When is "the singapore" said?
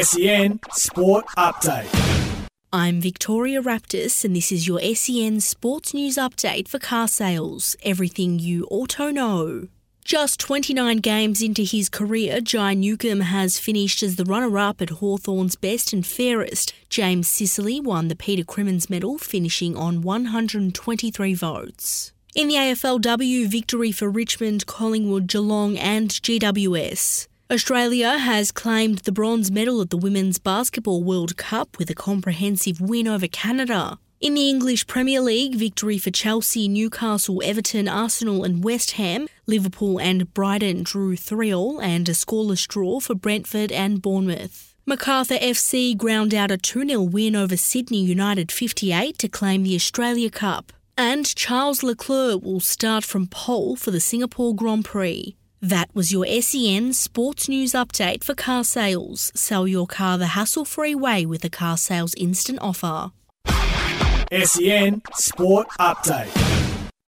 53.90-54.54